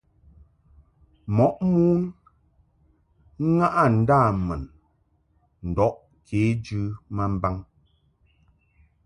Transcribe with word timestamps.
Mɔʼ 1.35 1.55
mon 1.71 1.99
ŋaʼɨ 3.55 3.83
ndâmun 3.99 4.63
ndɔʼ 5.69 5.91
kejɨ 6.27 6.81
ma 7.15 7.23
mbaŋ. 7.33 7.55